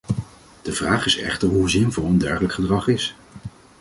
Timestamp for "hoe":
1.49-1.69